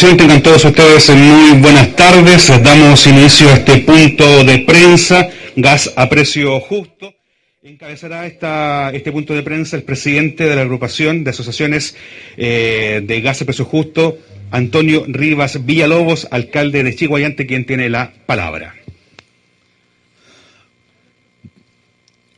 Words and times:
Tengan 0.00 0.42
todos 0.42 0.64
ustedes 0.64 1.10
muy 1.10 1.58
buenas 1.60 1.94
tardes. 1.94 2.48
Damos 2.62 3.06
inicio 3.06 3.50
a 3.50 3.52
este 3.52 3.78
punto 3.78 4.44
de 4.44 4.60
prensa, 4.60 5.28
gas 5.56 5.92
a 5.94 6.08
precio 6.08 6.58
justo. 6.58 7.12
Encabezará 7.62 8.26
esta, 8.26 8.90
este 8.94 9.12
punto 9.12 9.34
de 9.34 9.42
prensa 9.42 9.76
el 9.76 9.82
presidente 9.82 10.44
de 10.44 10.56
la 10.56 10.62
agrupación 10.62 11.22
de 11.22 11.30
asociaciones 11.30 11.96
eh, 12.38 13.02
de 13.04 13.20
gas 13.20 13.42
a 13.42 13.44
precio 13.44 13.66
justo, 13.66 14.18
Antonio 14.50 15.04
Rivas 15.06 15.66
Villalobos, 15.66 16.26
alcalde 16.30 16.82
de 16.82 16.96
Chihuayante, 16.96 17.46
quien 17.46 17.66
tiene 17.66 17.90
la 17.90 18.10
palabra. 18.24 18.74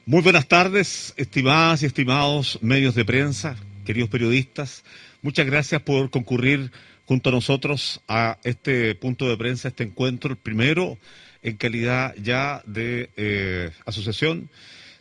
Muy 0.05 0.21
buenas 0.23 0.49
tardes, 0.49 1.15
estimadas 1.17 1.85
y 1.85 1.87
estimados 1.87 2.59
medios 2.61 2.97
de 2.97 3.05
prensa, 3.05 3.55
queridos 3.87 4.11
periodistas. 4.11 4.83
Muchas 5.23 5.47
gracias 5.47 5.81
por 5.83 6.11
concurrir 6.11 6.73
junto 7.13 7.29
a 7.29 7.33
nosotros 7.33 8.01
a 8.09 8.39
este 8.43 8.95
punto 8.95 9.29
de 9.29 9.37
prensa, 9.37 9.69
este 9.69 9.85
encuentro, 9.85 10.31
el 10.31 10.39
primero 10.39 10.97
en 11.43 11.59
calidad 11.59 12.15
ya 12.17 12.63
de 12.65 13.11
eh, 13.19 13.71
asociación, 13.85 14.49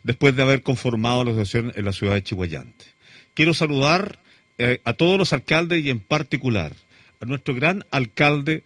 después 0.02 0.36
de 0.36 0.42
haber 0.42 0.62
conformado 0.62 1.24
la 1.24 1.30
asociación 1.30 1.72
en 1.74 1.86
la 1.86 1.92
ciudad 1.94 2.12
de 2.12 2.22
Chihuayante. 2.22 2.84
Quiero 3.32 3.54
saludar 3.54 4.18
eh, 4.58 4.82
a 4.84 4.92
todos 4.92 5.16
los 5.16 5.32
alcaldes 5.32 5.82
y 5.82 5.88
en 5.88 6.00
particular 6.00 6.74
a 7.18 7.24
nuestro 7.24 7.54
gran 7.54 7.86
alcalde 7.90 8.62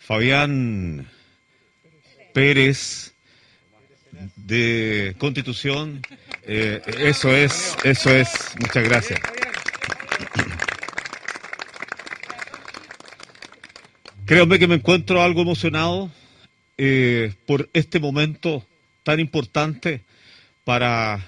Fabián 0.00 1.08
Pérez 2.34 3.14
de 4.36 5.14
Constitución. 5.16 6.02
Eh, 6.42 6.82
eso 6.98 7.34
es, 7.34 7.74
eso 7.84 8.10
es. 8.10 8.28
Muchas 8.58 8.84
gracias. 8.84 9.18
Créanme 14.30 14.60
que 14.60 14.68
me 14.68 14.76
encuentro 14.76 15.20
algo 15.22 15.42
emocionado 15.42 16.08
eh, 16.78 17.34
por 17.46 17.68
este 17.72 17.98
momento 17.98 18.64
tan 19.02 19.18
importante 19.18 20.02
para 20.62 21.26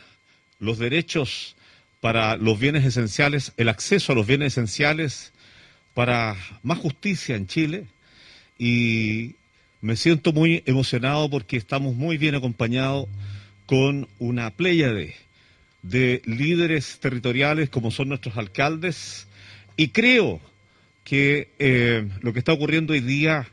los 0.60 0.78
derechos, 0.78 1.56
para 2.00 2.36
los 2.36 2.60
bienes 2.60 2.84
esenciales, 2.84 3.54
el 3.56 3.70
acceso 3.70 4.12
a 4.12 4.14
los 4.14 4.28
bienes 4.28 4.52
esenciales, 4.52 5.32
para 5.94 6.36
más 6.62 6.78
justicia 6.78 7.34
en 7.34 7.48
Chile. 7.48 7.86
Y 8.56 9.34
me 9.80 9.96
siento 9.96 10.32
muy 10.32 10.62
emocionado 10.64 11.28
porque 11.28 11.56
estamos 11.56 11.96
muy 11.96 12.18
bien 12.18 12.36
acompañados 12.36 13.08
con 13.66 14.06
una 14.20 14.50
playa 14.50 14.92
de, 14.92 15.16
de 15.82 16.22
líderes 16.24 17.00
territoriales 17.00 17.68
como 17.68 17.90
son 17.90 18.10
nuestros 18.10 18.36
alcaldes. 18.36 19.26
Y 19.76 19.88
creo 19.88 20.40
que 21.04 21.48
eh, 21.58 22.08
lo 22.20 22.32
que 22.32 22.38
está 22.38 22.52
ocurriendo 22.52 22.92
hoy 22.92 23.00
día 23.00 23.48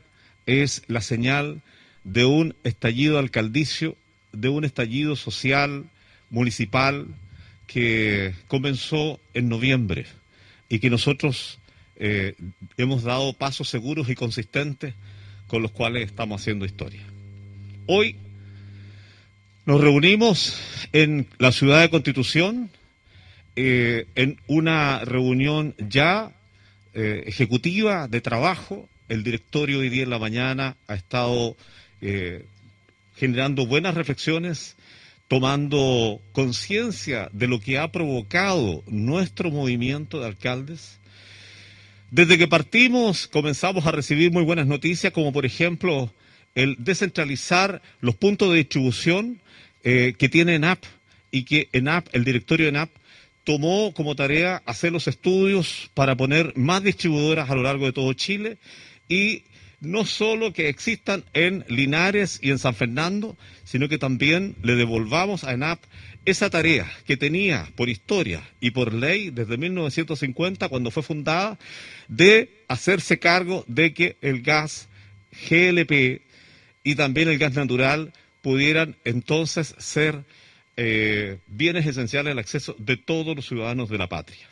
es 0.46 0.82
la 0.86 1.00
señal 1.00 1.62
de 2.04 2.24
un 2.24 2.54
estallido 2.64 3.18
alcaldicio, 3.18 3.96
de 4.32 4.48
un 4.48 4.64
estallido 4.64 5.16
social, 5.16 5.84
municipal, 6.30 7.06
que 7.66 8.34
comenzó 8.48 9.20
en 9.34 9.48
noviembre 9.48 10.06
y 10.68 10.78
que 10.78 10.90
nosotros 10.90 11.58
eh, 11.96 12.34
hemos 12.76 13.02
dado 13.02 13.32
pasos 13.32 13.68
seguros 13.68 14.08
y 14.08 14.14
consistentes 14.14 14.94
con 15.46 15.62
los 15.62 15.70
cuales 15.72 16.06
estamos 16.06 16.40
haciendo 16.40 16.64
historia. 16.64 17.02
Hoy 17.86 18.16
nos 19.66 19.80
reunimos 19.80 20.58
en 20.92 21.26
la 21.38 21.52
ciudad 21.52 21.80
de 21.80 21.90
Constitución, 21.90 22.70
eh, 23.56 24.06
en 24.14 24.40
una 24.46 25.04
reunión 25.04 25.74
ya 25.78 26.32
eh, 26.94 27.24
ejecutiva 27.26 28.08
de 28.08 28.20
trabajo. 28.20 28.88
El 29.08 29.22
directorio 29.22 29.80
hoy 29.80 29.88
día 29.88 30.04
en 30.04 30.10
la 30.10 30.18
mañana 30.18 30.76
ha 30.86 30.94
estado 30.94 31.56
eh, 32.00 32.44
generando 33.16 33.66
buenas 33.66 33.94
reflexiones, 33.94 34.76
tomando 35.28 36.20
conciencia 36.32 37.28
de 37.32 37.46
lo 37.48 37.60
que 37.60 37.78
ha 37.78 37.92
provocado 37.92 38.82
nuestro 38.86 39.50
movimiento 39.50 40.20
de 40.20 40.26
alcaldes. 40.26 40.98
Desde 42.10 42.38
que 42.38 42.48
partimos 42.48 43.28
comenzamos 43.28 43.86
a 43.86 43.92
recibir 43.92 44.32
muy 44.32 44.42
buenas 44.42 44.66
noticias, 44.66 45.12
como 45.12 45.32
por 45.32 45.46
ejemplo 45.46 46.12
el 46.54 46.76
descentralizar 46.78 47.80
los 48.00 48.16
puntos 48.16 48.50
de 48.50 48.56
distribución 48.56 49.40
eh, 49.84 50.14
que 50.18 50.28
tiene 50.28 50.56
ENAP 50.56 50.82
y 51.30 51.44
que 51.44 51.68
ENAP, 51.72 52.08
el 52.12 52.24
directorio 52.24 52.66
de 52.66 52.70
ENAP, 52.70 52.90
tomó 53.44 53.92
como 53.94 54.14
tarea 54.14 54.62
hacer 54.66 54.92
los 54.92 55.08
estudios 55.08 55.90
para 55.94 56.16
poner 56.16 56.56
más 56.56 56.82
distribuidoras 56.82 57.50
a 57.50 57.54
lo 57.54 57.62
largo 57.62 57.86
de 57.86 57.92
todo 57.92 58.12
Chile 58.12 58.58
y 59.08 59.44
no 59.80 60.04
solo 60.04 60.52
que 60.52 60.68
existan 60.68 61.24
en 61.32 61.64
Linares 61.68 62.38
y 62.42 62.50
en 62.50 62.58
San 62.58 62.74
Fernando, 62.74 63.36
sino 63.64 63.88
que 63.88 63.98
también 63.98 64.54
le 64.62 64.76
devolvamos 64.76 65.44
a 65.44 65.52
ENAP 65.54 65.82
esa 66.26 66.50
tarea 66.50 66.90
que 67.06 67.16
tenía 67.16 67.66
por 67.76 67.88
historia 67.88 68.42
y 68.60 68.72
por 68.72 68.92
ley 68.92 69.30
desde 69.30 69.56
1950, 69.56 70.68
cuando 70.68 70.90
fue 70.90 71.02
fundada, 71.02 71.58
de 72.08 72.62
hacerse 72.68 73.18
cargo 73.18 73.64
de 73.68 73.94
que 73.94 74.16
el 74.20 74.42
gas 74.42 74.88
GLP 75.48 76.22
y 76.84 76.94
también 76.94 77.28
el 77.28 77.38
gas 77.38 77.54
natural 77.54 78.12
pudieran 78.42 78.96
entonces 79.04 79.74
ser 79.78 80.24
eh, 80.82 81.36
bienes 81.46 81.84
esenciales 81.84 82.32
al 82.32 82.38
acceso 82.38 82.74
de 82.78 82.96
todos 82.96 83.36
los 83.36 83.46
ciudadanos 83.46 83.90
de 83.90 83.98
la 83.98 84.08
patria. 84.08 84.48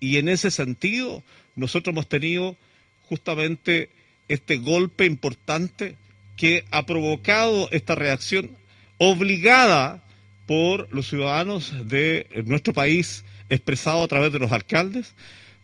Y 0.00 0.16
en 0.16 0.30
ese 0.30 0.50
sentido, 0.50 1.22
nosotros 1.56 1.92
hemos 1.92 2.08
tenido 2.08 2.56
justamente 3.02 3.90
este 4.28 4.56
golpe 4.56 5.04
importante 5.04 5.96
que 6.38 6.64
ha 6.70 6.86
provocado 6.86 7.68
esta 7.70 7.94
reacción 7.94 8.50
obligada 8.96 10.02
por 10.46 10.88
los 10.90 11.08
ciudadanos 11.08 11.86
de 11.86 12.26
nuestro 12.46 12.72
país, 12.72 13.22
expresado 13.50 14.02
a 14.02 14.08
través 14.08 14.32
de 14.32 14.38
los 14.38 14.52
alcaldes, 14.52 15.14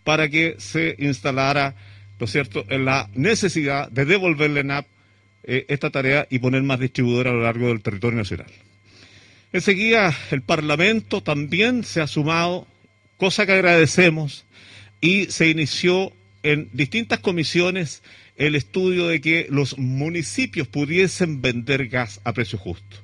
para 0.05 0.29
que 0.29 0.57
se 0.59 0.97
instalara, 0.99 1.75
¿no 2.21 2.27
es 2.27 2.33
cierto?, 2.33 2.67
la 2.69 3.09
necesidad 3.15 3.91
de 3.91 4.05
devolverle 4.05 4.65
NAP 4.65 4.87
eh, 5.45 5.65
esta 5.69 5.89
tarea 5.89 6.27
y 6.29 6.41
poner 6.41 6.63
más 6.63 6.79
distribuidores 6.79 7.31
a 7.33 7.37
lo 7.37 7.43
largo 7.45 7.69
del 7.69 7.81
territorio 7.81 8.19
nacional. 8.19 8.49
Enseguida 9.53 10.15
el 10.31 10.43
Parlamento 10.43 11.23
también 11.23 11.85
se 11.85 12.01
ha 12.01 12.07
sumado, 12.07 12.67
cosa 13.17 13.47
que 13.47 13.53
agradecemos, 13.53 14.45
y 15.01 15.27
se 15.27 15.49
inició 15.49 16.13
en 16.43 16.69
distintas 16.73 17.21
comisiones 17.21 18.03
el 18.37 18.55
estudio 18.55 19.09
de 19.09 19.21
que 19.21 19.47
los 19.51 19.79
municipios 19.79 20.69
pudiesen 20.69 21.41
vender 21.41 21.89
gas 21.89 22.21
a 22.25 22.33
precio 22.33 22.59
justo. 22.59 22.97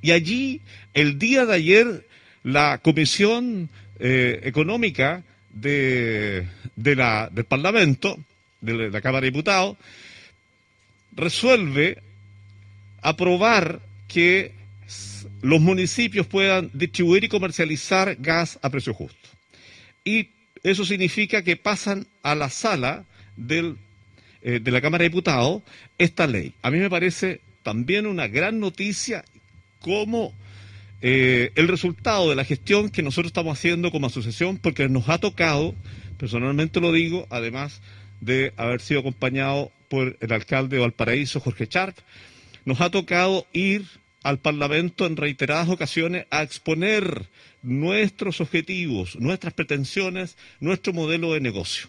Y 0.00 0.10
allí, 0.10 0.60
el 0.94 1.18
día 1.18 1.46
de 1.46 1.54
ayer, 1.54 2.06
la 2.42 2.78
Comisión 2.78 3.68
eh, 4.00 4.40
Económica 4.44 5.22
de, 5.52 6.48
la, 6.76 7.28
del 7.30 7.44
Parlamento, 7.44 8.18
de 8.60 8.90
la 8.90 9.00
Cámara 9.00 9.20
de 9.24 9.30
Diputados, 9.30 9.76
resuelve 11.14 11.98
aprobar 13.02 13.80
que 14.08 14.52
los 15.42 15.60
municipios 15.60 16.26
puedan 16.26 16.70
distribuir 16.72 17.24
y 17.24 17.28
comercializar 17.28 18.16
gas 18.18 18.58
a 18.62 18.70
precio 18.70 18.94
justo. 18.94 19.28
Y 20.04 20.30
eso 20.62 20.84
significa 20.84 21.42
que 21.42 21.56
pasan 21.56 22.06
a 22.22 22.34
la 22.34 22.48
sala 22.48 23.04
del, 23.36 23.76
eh, 24.42 24.60
de 24.62 24.70
la 24.70 24.80
Cámara 24.80 25.02
de 25.02 25.10
Diputados 25.10 25.62
esta 25.98 26.26
ley. 26.26 26.54
A 26.62 26.70
mí 26.70 26.78
me 26.78 26.88
parece 26.88 27.40
también 27.62 28.06
una 28.06 28.28
gran 28.28 28.60
noticia 28.60 29.24
como 29.80 30.32
eh, 31.00 31.50
el 31.56 31.66
resultado 31.66 32.30
de 32.30 32.36
la 32.36 32.44
gestión 32.44 32.88
que 32.88 33.02
nosotros 33.02 33.30
estamos 33.30 33.58
haciendo 33.58 33.90
como 33.90 34.06
asociación, 34.06 34.58
porque 34.58 34.88
nos 34.88 35.08
ha 35.08 35.18
tocado, 35.18 35.74
personalmente 36.18 36.80
lo 36.80 36.92
digo, 36.92 37.26
además 37.28 37.82
de 38.20 38.52
haber 38.56 38.80
sido 38.80 39.00
acompañado 39.00 39.72
por 39.88 40.16
el 40.20 40.32
alcalde 40.32 40.76
de 40.76 40.82
Valparaíso, 40.82 41.40
Jorge 41.40 41.66
Charp, 41.66 41.98
nos 42.64 42.80
ha 42.80 42.90
tocado 42.90 43.46
ir 43.52 43.84
al 44.22 44.38
Parlamento 44.38 45.06
en 45.06 45.16
reiteradas 45.16 45.68
ocasiones 45.68 46.26
a 46.30 46.42
exponer 46.42 47.26
nuestros 47.62 48.40
objetivos, 48.40 49.16
nuestras 49.16 49.52
pretensiones, 49.52 50.36
nuestro 50.60 50.92
modelo 50.92 51.32
de 51.32 51.40
negocio. 51.40 51.88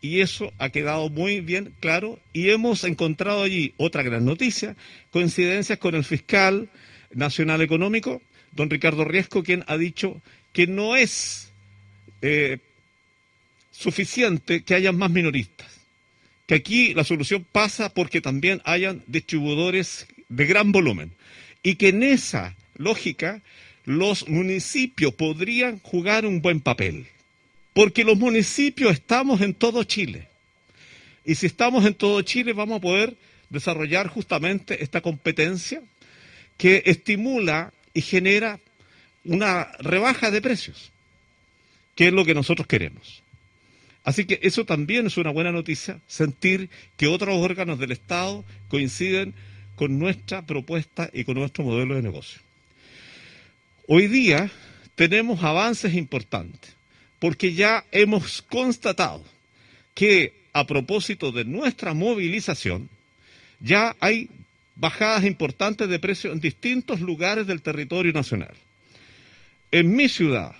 Y 0.00 0.20
eso 0.20 0.52
ha 0.58 0.68
quedado 0.68 1.08
muy 1.08 1.40
bien 1.40 1.72
claro 1.80 2.18
y 2.34 2.50
hemos 2.50 2.84
encontrado 2.84 3.42
allí 3.42 3.72
otra 3.78 4.02
gran 4.02 4.24
noticia, 4.24 4.76
coincidencias 5.10 5.78
con 5.78 5.94
el 5.94 6.04
fiscal 6.04 6.68
nacional 7.14 7.62
económico, 7.62 8.20
don 8.52 8.68
Ricardo 8.68 9.04
Riesco, 9.04 9.42
quien 9.42 9.64
ha 9.66 9.78
dicho 9.78 10.20
que 10.52 10.66
no 10.66 10.94
es 10.96 11.50
eh, 12.20 12.58
suficiente 13.70 14.62
que 14.62 14.74
hayan 14.74 14.96
más 14.98 15.10
minoristas, 15.10 15.68
que 16.46 16.56
aquí 16.56 16.92
la 16.92 17.04
solución 17.04 17.46
pasa 17.50 17.88
porque 17.88 18.20
también 18.20 18.60
hayan 18.66 19.02
distribuidores 19.06 20.06
de 20.28 20.44
gran 20.44 20.70
volumen 20.70 21.12
y 21.64 21.74
que 21.74 21.88
en 21.88 22.04
esa 22.04 22.54
lógica 22.76 23.42
los 23.84 24.28
municipios 24.28 25.14
podrían 25.14 25.80
jugar 25.80 26.24
un 26.26 26.40
buen 26.40 26.60
papel. 26.60 27.06
Porque 27.72 28.04
los 28.04 28.16
municipios 28.16 28.92
estamos 28.92 29.40
en 29.40 29.54
todo 29.54 29.82
Chile. 29.82 30.28
Y 31.24 31.34
si 31.34 31.46
estamos 31.46 31.84
en 31.84 31.94
todo 31.94 32.22
Chile, 32.22 32.52
vamos 32.52 32.76
a 32.76 32.80
poder 32.80 33.16
desarrollar 33.50 34.06
justamente 34.08 34.84
esta 34.84 35.00
competencia 35.00 35.82
que 36.56 36.82
estimula 36.86 37.72
y 37.94 38.02
genera 38.02 38.60
una 39.24 39.72
rebaja 39.78 40.30
de 40.30 40.42
precios, 40.42 40.92
que 41.94 42.08
es 42.08 42.12
lo 42.12 42.24
que 42.24 42.34
nosotros 42.34 42.68
queremos. 42.68 43.22
Así 44.04 44.26
que 44.26 44.38
eso 44.42 44.66
también 44.66 45.06
es 45.06 45.16
una 45.16 45.30
buena 45.30 45.50
noticia, 45.50 45.98
sentir 46.06 46.68
que 46.98 47.06
otros 47.06 47.36
órganos 47.36 47.78
del 47.78 47.92
Estado 47.92 48.44
coinciden 48.68 49.34
con 49.76 49.98
nuestra 49.98 50.42
propuesta 50.42 51.10
y 51.12 51.24
con 51.24 51.36
nuestro 51.36 51.64
modelo 51.64 51.94
de 51.94 52.02
negocio. 52.02 52.40
Hoy 53.86 54.06
día 54.06 54.50
tenemos 54.94 55.42
avances 55.42 55.94
importantes, 55.94 56.72
porque 57.18 57.52
ya 57.54 57.84
hemos 57.92 58.42
constatado 58.42 59.24
que 59.94 60.44
a 60.52 60.66
propósito 60.66 61.32
de 61.32 61.44
nuestra 61.44 61.94
movilización, 61.94 62.88
ya 63.60 63.96
hay 64.00 64.28
bajadas 64.76 65.24
importantes 65.24 65.88
de 65.88 65.98
precios 65.98 66.32
en 66.32 66.40
distintos 66.40 67.00
lugares 67.00 67.46
del 67.46 67.60
territorio 67.60 68.12
nacional. 68.12 68.54
En 69.70 69.94
mi 69.94 70.08
ciudad, 70.08 70.54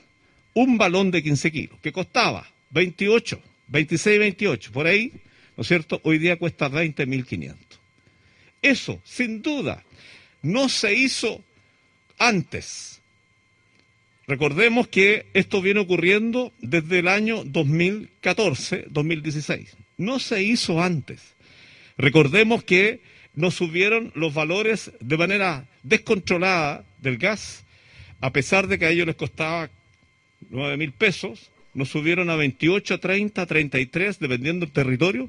un 0.52 0.76
balón 0.76 1.10
de 1.10 1.22
15 1.22 1.52
kilos 1.52 1.78
que 1.80 1.92
costaba 1.92 2.48
28, 2.70 3.40
26, 3.68 4.18
28, 4.18 4.72
por 4.72 4.86
ahí, 4.86 5.12
¿no 5.56 5.62
es 5.62 5.68
cierto? 5.68 6.00
Hoy 6.02 6.18
día 6.18 6.36
cuesta 6.38 6.68
20.500. 6.68 7.54
Eso, 8.64 8.98
sin 9.04 9.42
duda, 9.42 9.84
no 10.40 10.70
se 10.70 10.94
hizo 10.94 11.44
antes. 12.18 13.02
Recordemos 14.26 14.88
que 14.88 15.26
esto 15.34 15.60
viene 15.60 15.80
ocurriendo 15.80 16.50
desde 16.60 17.00
el 17.00 17.08
año 17.08 17.44
2014, 17.44 18.86
2016. 18.88 19.76
No 19.98 20.18
se 20.18 20.42
hizo 20.42 20.80
antes. 20.82 21.20
Recordemos 21.98 22.64
que 22.64 23.02
nos 23.34 23.54
subieron 23.54 24.12
los 24.14 24.32
valores 24.32 24.92
de 24.98 25.18
manera 25.18 25.68
descontrolada 25.82 26.86
del 27.02 27.18
gas, 27.18 27.64
a 28.22 28.32
pesar 28.32 28.66
de 28.66 28.78
que 28.78 28.86
a 28.86 28.90
ellos 28.90 29.06
les 29.06 29.16
costaba 29.16 29.68
9 30.48 30.78
mil 30.78 30.92
pesos, 30.92 31.50
nos 31.74 31.90
subieron 31.90 32.30
a 32.30 32.36
28, 32.36 32.98
30, 32.98 33.44
33, 33.44 34.18
dependiendo 34.20 34.64
del 34.64 34.72
territorio, 34.72 35.28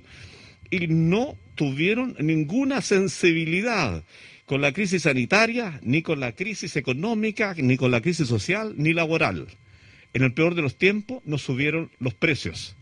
y 0.71 0.87
no 0.87 1.35
tuvieron 1.55 2.15
ninguna 2.19 2.81
sensibilidad 2.81 4.03
con 4.45 4.61
la 4.61 4.71
crisis 4.73 5.03
sanitaria, 5.03 5.79
ni 5.83 6.01
con 6.01 6.19
la 6.19 6.33
crisis 6.33 6.75
económica, 6.75 7.55
ni 7.57 7.77
con 7.77 7.91
la 7.91 8.01
crisis 8.01 8.27
social, 8.27 8.73
ni 8.77 8.93
laboral. 8.93 9.47
En 10.13 10.23
el 10.23 10.33
peor 10.33 10.55
de 10.55 10.61
los 10.61 10.77
tiempos 10.77 11.23
nos 11.25 11.41
subieron 11.41 11.91
los 11.99 12.13
precios. 12.13 12.75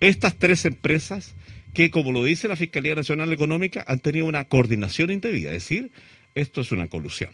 Estas 0.00 0.36
tres 0.38 0.64
empresas 0.64 1.34
que, 1.74 1.90
como 1.90 2.12
lo 2.12 2.24
dice 2.24 2.48
la 2.48 2.56
Fiscalía 2.56 2.94
Nacional 2.94 3.32
Económica, 3.32 3.84
han 3.86 4.00
tenido 4.00 4.26
una 4.26 4.44
coordinación 4.46 5.10
indebida, 5.10 5.48
es 5.50 5.62
decir, 5.68 5.90
esto 6.34 6.60
es 6.62 6.72
una 6.72 6.88
colusión. 6.88 7.30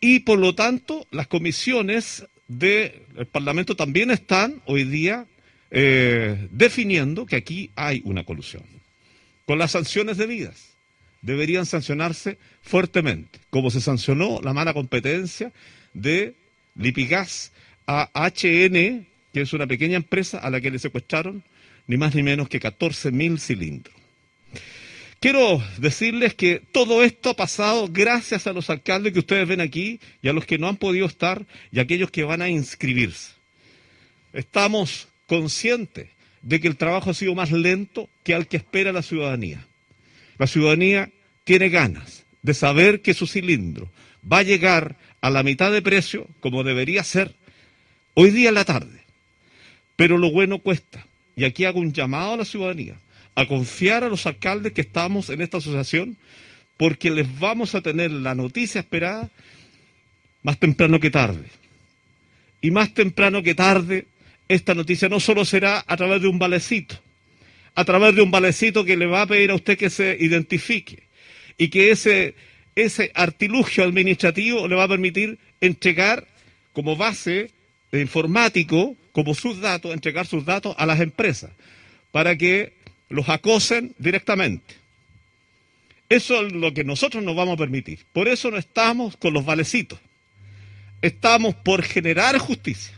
Y 0.00 0.20
por 0.20 0.38
lo 0.38 0.54
tanto, 0.54 1.06
las 1.10 1.26
comisiones 1.26 2.26
del 2.48 2.92
Parlamento 3.32 3.76
también 3.76 4.10
están 4.10 4.60
hoy 4.66 4.84
día 4.84 5.26
eh, 5.70 6.48
definiendo 6.50 7.26
que 7.26 7.36
aquí 7.36 7.70
hay 7.76 8.02
una 8.04 8.24
colusión. 8.24 8.62
Con 9.46 9.58
las 9.58 9.70
sanciones 9.72 10.16
debidas, 10.16 10.76
deberían 11.22 11.66
sancionarse 11.66 12.36
fuertemente, 12.62 13.38
como 13.50 13.70
se 13.70 13.80
sancionó 13.80 14.40
la 14.42 14.52
mala 14.52 14.74
competencia 14.74 15.52
de 15.94 16.34
Lipigas 16.74 17.52
a 17.86 18.10
HN, 18.14 19.06
que 19.32 19.40
es 19.40 19.52
una 19.52 19.66
pequeña 19.66 19.96
empresa 19.96 20.38
a 20.38 20.50
la 20.50 20.60
que 20.60 20.70
le 20.70 20.78
secuestraron 20.78 21.44
ni 21.86 21.96
más 21.96 22.14
ni 22.14 22.22
menos 22.22 22.48
que 22.48 22.60
14.000 22.60 23.38
cilindros. 23.38 23.94
Quiero 25.20 25.62
decirles 25.78 26.34
que 26.34 26.60
todo 26.72 27.02
esto 27.02 27.30
ha 27.30 27.34
pasado 27.36 27.88
gracias 27.90 28.46
a 28.46 28.52
los 28.52 28.68
alcaldes 28.68 29.12
que 29.12 29.20
ustedes 29.20 29.48
ven 29.48 29.60
aquí 29.60 30.00
y 30.22 30.28
a 30.28 30.32
los 30.32 30.44
que 30.44 30.58
no 30.58 30.68
han 30.68 30.76
podido 30.76 31.06
estar 31.06 31.46
y 31.72 31.78
a 31.78 31.82
aquellos 31.82 32.10
que 32.10 32.24
van 32.24 32.42
a 32.42 32.48
inscribirse. 32.48 33.32
Estamos 34.32 35.08
conscientes 35.26 36.08
de 36.42 36.60
que 36.60 36.68
el 36.68 36.76
trabajo 36.76 37.10
ha 37.10 37.14
sido 37.14 37.34
más 37.34 37.50
lento 37.50 38.08
que 38.22 38.34
al 38.34 38.46
que 38.46 38.56
espera 38.56 38.92
la 38.92 39.02
ciudadanía. 39.02 39.66
La 40.38 40.46
ciudadanía 40.46 41.10
tiene 41.44 41.68
ganas 41.68 42.24
de 42.42 42.54
saber 42.54 43.02
que 43.02 43.14
su 43.14 43.26
cilindro 43.26 43.90
va 44.30 44.38
a 44.38 44.42
llegar 44.42 44.96
a 45.20 45.30
la 45.30 45.42
mitad 45.42 45.72
de 45.72 45.82
precio 45.82 46.28
como 46.40 46.64
debería 46.64 47.02
ser 47.04 47.34
hoy 48.14 48.30
día 48.30 48.50
en 48.50 48.54
la 48.54 48.64
tarde. 48.64 49.00
Pero 49.96 50.18
lo 50.18 50.30
bueno 50.30 50.58
cuesta. 50.58 51.06
Y 51.36 51.44
aquí 51.44 51.64
hago 51.64 51.80
un 51.80 51.92
llamado 51.92 52.34
a 52.34 52.36
la 52.38 52.44
ciudadanía 52.44 52.96
a 53.34 53.46
confiar 53.46 54.04
a 54.04 54.08
los 54.08 54.26
alcaldes 54.26 54.72
que 54.72 54.80
estamos 54.80 55.30
en 55.30 55.42
esta 55.42 55.58
asociación 55.58 56.16
porque 56.76 57.10
les 57.10 57.38
vamos 57.38 57.74
a 57.74 57.80
tener 57.80 58.10
la 58.10 58.34
noticia 58.34 58.80
esperada 58.80 59.30
más 60.42 60.58
temprano 60.58 61.00
que 61.00 61.10
tarde. 61.10 61.46
Y 62.60 62.70
más 62.70 62.94
temprano 62.94 63.42
que 63.42 63.54
tarde, 63.54 64.06
esta 64.48 64.74
noticia 64.74 65.08
no 65.08 65.20
solo 65.20 65.44
será 65.44 65.84
a 65.86 65.96
través 65.96 66.22
de 66.22 66.28
un 66.28 66.38
valecito, 66.38 66.96
a 67.74 67.84
través 67.84 68.14
de 68.14 68.22
un 68.22 68.30
valecito 68.30 68.84
que 68.84 68.96
le 68.96 69.06
va 69.06 69.22
a 69.22 69.26
pedir 69.26 69.50
a 69.50 69.54
usted 69.54 69.76
que 69.76 69.90
se 69.90 70.16
identifique 70.18 71.02
y 71.58 71.68
que 71.68 71.90
ese, 71.90 72.34
ese 72.74 73.10
artilugio 73.14 73.84
administrativo 73.84 74.68
le 74.68 74.76
va 74.76 74.84
a 74.84 74.88
permitir 74.88 75.38
entregar 75.60 76.26
como 76.72 76.96
base 76.96 77.50
de 77.90 78.00
informático 78.00 78.96
como 79.12 79.34
sus 79.34 79.60
datos, 79.60 79.92
entregar 79.92 80.26
sus 80.26 80.44
datos 80.44 80.74
a 80.78 80.86
las 80.86 81.00
empresas 81.00 81.50
para 82.12 82.36
que 82.36 82.74
los 83.08 83.28
acosen 83.28 83.94
directamente. 83.98 84.74
Eso 86.08 86.46
es 86.46 86.52
lo 86.52 86.72
que 86.72 86.84
nosotros 86.84 87.24
nos 87.24 87.34
vamos 87.34 87.54
a 87.54 87.58
permitir. 87.58 88.00
Por 88.12 88.28
eso 88.28 88.50
no 88.50 88.58
estamos 88.58 89.16
con 89.16 89.32
los 89.32 89.44
valecitos. 89.44 89.98
Estamos 91.02 91.54
por 91.54 91.82
generar 91.82 92.38
justicia. 92.38 92.95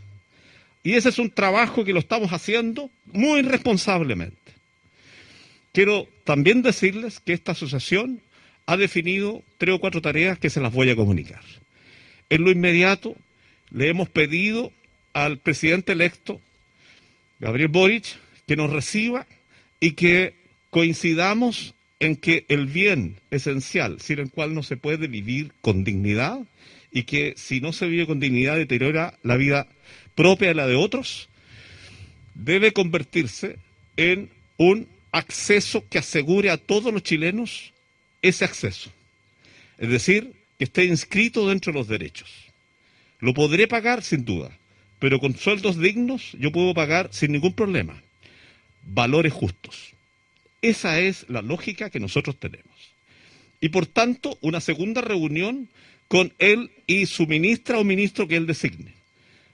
Y 0.89 0.95
ese 0.95 1.11
es 1.11 1.19
un 1.19 1.29
trabajo 1.29 1.85
que 1.85 1.93
lo 1.93 1.99
estamos 1.99 2.33
haciendo 2.33 2.91
muy 3.13 3.43
responsablemente. 3.43 4.39
Quiero 5.73 6.09
también 6.25 6.63
decirles 6.63 7.21
que 7.21 7.35
esta 7.35 7.53
asociación 7.53 8.23
ha 8.65 8.79
definido 8.79 9.43
tres 9.59 9.75
o 9.75 9.81
cuatro 9.81 10.01
tareas 10.01 10.39
que 10.39 10.49
se 10.49 10.63
las 10.63 10.73
voy 10.73 10.89
a 10.89 10.97
comunicar. 10.97 11.43
En 12.31 12.43
lo 12.43 12.51
inmediato 12.51 13.15
le 13.71 13.91
hemos 13.91 14.09
pedido 14.09 14.73
al 15.13 15.37
presidente 15.37 15.93
electo, 15.93 16.41
Gabriel 17.39 17.69
Boric, 17.69 18.07
que 18.47 18.57
nos 18.57 18.71
reciba 18.71 19.27
y 19.81 19.91
que 19.91 20.37
coincidamos 20.71 21.75
en 22.01 22.17
que 22.17 22.47
el 22.49 22.65
bien 22.65 23.17
esencial, 23.31 24.01
sin 24.01 24.21
el 24.21 24.31
cual 24.31 24.55
no 24.55 24.63
se 24.63 24.79
puede 24.79 25.07
vivir 25.07 25.53
con 25.61 25.85
dignidad, 25.85 26.39
y 26.91 27.03
que 27.03 27.35
si 27.37 27.61
no 27.61 27.75
se 27.75 27.87
vive 27.89 28.07
con 28.07 28.21
dignidad 28.21 28.57
deteriora 28.57 29.19
la 29.23 29.37
vida 29.37 29.69
propia 30.19 30.49
de 30.49 30.55
la 30.55 30.67
de 30.67 30.75
otros, 30.75 31.29
debe 32.35 32.73
convertirse 32.73 33.57
en 33.97 34.29
un 34.57 34.89
acceso 35.13 35.85
que 35.89 35.99
asegure 35.99 36.51
a 36.51 36.57
todos 36.57 36.93
los 36.93 37.05
chilenos 37.05 37.73
ese 38.21 38.45
acceso. 38.45 38.91
Es 39.79 39.89
decir, 39.89 40.33
que 40.59 40.65
esté 40.65 40.87
inscrito 40.87 41.49
dentro 41.49 41.73
de 41.73 41.79
los 41.79 41.87
derechos. 41.87 42.29
Lo 43.21 43.33
podré 43.33 43.69
pagar 43.69 44.03
sin 44.03 44.25
duda, 44.25 44.51
pero 44.99 45.21
con 45.21 45.37
sueldos 45.37 45.79
dignos 45.79 46.33
yo 46.33 46.51
puedo 46.51 46.75
pagar 46.75 47.11
sin 47.13 47.31
ningún 47.31 47.53
problema. 47.53 48.03
Valores 48.83 49.33
justos. 49.33 49.93
Esa 50.63 50.99
es 50.99 51.27
la 51.29 51.43
lógica 51.43 51.91
que 51.91 52.01
nosotros 52.01 52.41
tenemos. 52.41 52.75
Y 53.61 53.69
por 53.69 53.87
tanto, 53.87 54.37
una 54.41 54.61
segunda 54.61 55.01
reunión 55.01 55.69
con 56.09 56.33
él 56.41 56.73
y 56.89 57.07
su 57.07 57.29
ministra 57.29 57.79
o 57.79 57.85
ministro 57.85 58.27
que 58.27 58.35
él 58.35 58.49
designe. 58.49 58.98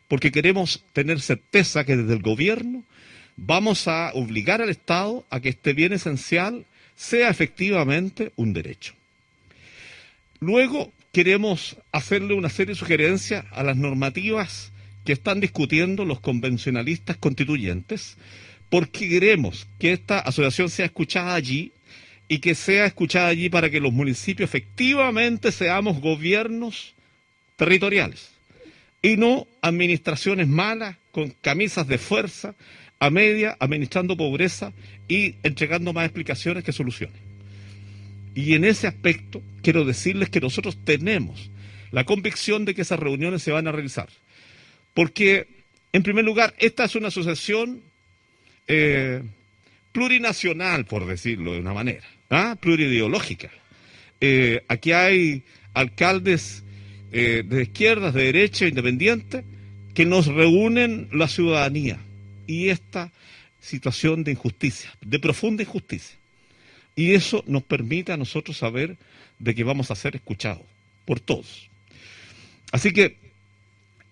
Porque 0.08 0.32
queremos 0.32 0.84
tener 0.92 1.20
certeza 1.20 1.84
que 1.84 1.96
desde 1.96 2.14
el 2.14 2.22
gobierno 2.22 2.84
vamos 3.36 3.88
a 3.88 4.12
obligar 4.14 4.62
al 4.62 4.70
Estado 4.70 5.24
a 5.30 5.40
que 5.40 5.50
este 5.50 5.72
bien 5.72 5.92
esencial 5.92 6.66
sea 6.96 7.30
efectivamente 7.30 8.32
un 8.36 8.52
derecho. 8.52 8.94
Luego 10.40 10.92
queremos 11.12 11.76
hacerle 11.92 12.34
una 12.34 12.50
serie 12.50 12.74
de 12.74 12.78
sugerencias 12.78 13.44
a 13.50 13.62
las 13.62 13.76
normativas 13.76 14.72
que 15.04 15.12
están 15.12 15.40
discutiendo 15.40 16.04
los 16.04 16.20
convencionalistas 16.20 17.16
constituyentes, 17.16 18.16
porque 18.70 19.08
queremos 19.08 19.66
que 19.78 19.92
esta 19.92 20.18
asociación 20.18 20.70
sea 20.70 20.86
escuchada 20.86 21.34
allí 21.34 21.72
y 22.28 22.38
que 22.38 22.54
sea 22.54 22.86
escuchada 22.86 23.28
allí 23.28 23.48
para 23.48 23.70
que 23.70 23.80
los 23.80 23.92
municipios 23.92 24.48
efectivamente 24.48 25.52
seamos 25.52 26.00
gobiernos 26.00 26.94
territoriales 27.56 28.30
y 29.04 29.18
no 29.18 29.46
administraciones 29.60 30.48
malas 30.48 30.96
con 31.12 31.28
camisas 31.42 31.86
de 31.86 31.98
fuerza 31.98 32.54
a 32.98 33.10
media, 33.10 33.54
administrando 33.60 34.16
pobreza 34.16 34.72
y 35.08 35.34
entregando 35.42 35.92
más 35.92 36.06
explicaciones 36.06 36.64
que 36.64 36.72
soluciones. 36.72 37.20
Y 38.34 38.54
en 38.54 38.64
ese 38.64 38.86
aspecto 38.86 39.42
quiero 39.62 39.84
decirles 39.84 40.30
que 40.30 40.40
nosotros 40.40 40.78
tenemos 40.86 41.50
la 41.90 42.04
convicción 42.04 42.64
de 42.64 42.74
que 42.74 42.80
esas 42.80 42.98
reuniones 42.98 43.42
se 43.42 43.52
van 43.52 43.68
a 43.68 43.72
realizar. 43.72 44.08
Porque, 44.94 45.48
en 45.92 46.02
primer 46.02 46.24
lugar, 46.24 46.54
esta 46.58 46.84
es 46.84 46.94
una 46.94 47.08
asociación 47.08 47.82
eh, 48.68 49.22
plurinacional, 49.92 50.86
por 50.86 51.04
decirlo 51.04 51.52
de 51.52 51.60
una 51.60 51.74
manera, 51.74 52.06
¿ah? 52.30 52.56
plurideológica. 52.58 53.50
Eh, 54.22 54.64
aquí 54.66 54.92
hay 54.92 55.42
alcaldes 55.74 56.63
eh, 57.16 57.44
de 57.46 57.62
izquierdas, 57.62 58.12
de 58.12 58.24
derecha, 58.24 58.66
independientes, 58.66 59.44
que 59.94 60.04
nos 60.04 60.26
reúnen 60.26 61.08
la 61.12 61.28
ciudadanía 61.28 62.00
y 62.48 62.70
esta 62.70 63.12
situación 63.60 64.24
de 64.24 64.32
injusticia, 64.32 64.92
de 65.00 65.20
profunda 65.20 65.62
injusticia. 65.62 66.18
Y 66.96 67.12
eso 67.12 67.44
nos 67.46 67.62
permite 67.62 68.10
a 68.10 68.16
nosotros 68.16 68.56
saber 68.56 68.96
de 69.38 69.54
que 69.54 69.62
vamos 69.62 69.92
a 69.92 69.94
ser 69.94 70.16
escuchados 70.16 70.64
por 71.04 71.20
todos. 71.20 71.68
Así 72.72 72.90
que 72.90 73.16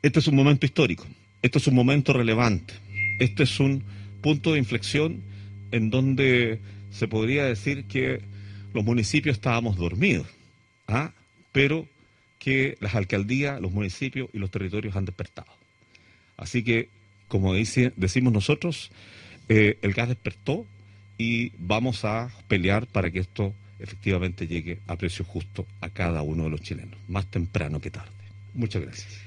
este 0.00 0.20
es 0.20 0.28
un 0.28 0.36
momento 0.36 0.64
histórico, 0.64 1.04
este 1.42 1.58
es 1.58 1.66
un 1.66 1.74
momento 1.74 2.12
relevante, 2.12 2.72
este 3.18 3.42
es 3.42 3.58
un 3.58 3.82
punto 4.20 4.52
de 4.52 4.60
inflexión 4.60 5.24
en 5.72 5.90
donde 5.90 6.60
se 6.92 7.08
podría 7.08 7.46
decir 7.46 7.82
que 7.86 8.20
los 8.72 8.84
municipios 8.84 9.34
estábamos 9.38 9.76
dormidos, 9.76 10.28
¿ah? 10.86 11.12
pero 11.50 11.88
que 12.42 12.76
las 12.80 12.96
alcaldías, 12.96 13.60
los 13.60 13.70
municipios 13.70 14.28
y 14.32 14.38
los 14.38 14.50
territorios 14.50 14.96
han 14.96 15.04
despertado. 15.04 15.46
Así 16.36 16.64
que, 16.64 16.88
como 17.28 17.54
decimos 17.54 18.32
nosotros, 18.32 18.90
eh, 19.48 19.78
el 19.80 19.92
gas 19.92 20.08
despertó 20.08 20.66
y 21.16 21.52
vamos 21.56 22.04
a 22.04 22.32
pelear 22.48 22.88
para 22.88 23.12
que 23.12 23.20
esto 23.20 23.54
efectivamente 23.78 24.48
llegue 24.48 24.80
a 24.88 24.96
precio 24.96 25.24
justo 25.24 25.68
a 25.80 25.90
cada 25.90 26.22
uno 26.22 26.42
de 26.42 26.50
los 26.50 26.62
chilenos, 26.62 26.98
más 27.06 27.30
temprano 27.30 27.80
que 27.80 27.92
tarde. 27.92 28.10
Muchas 28.54 28.82
gracias. 28.82 29.20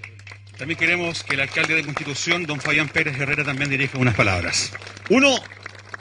También 0.57 0.77
queremos 0.77 1.23
que 1.23 1.35
el 1.35 1.39
alcalde 1.39 1.75
de 1.75 1.83
Constitución, 1.83 2.45
don 2.45 2.59
Fabián 2.59 2.89
Pérez 2.89 3.17
Herrera, 3.17 3.45
también 3.45 3.69
dirija 3.69 3.97
unas 3.97 4.15
palabras. 4.15 4.73
Uno, 5.09 5.37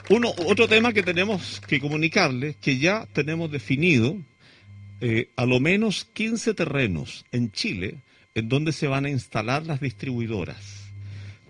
uno, 0.09 0.33
otro 0.47 0.67
tema 0.67 0.91
que 0.91 1.01
tenemos 1.01 1.61
que 1.65 1.79
comunicarles, 1.79 2.57
que 2.57 2.77
ya 2.77 3.07
tenemos 3.13 3.49
definido 3.49 4.17
eh, 5.01 5.29
a 5.35 5.45
lo 5.45 5.59
menos 5.59 6.05
15 6.13 6.53
terrenos 6.53 7.25
en 7.31 7.51
Chile 7.51 7.97
en 8.33 8.49
donde 8.49 8.71
se 8.71 8.87
van 8.87 9.05
a 9.05 9.09
instalar 9.09 9.65
las 9.65 9.79
distribuidoras 9.79 10.85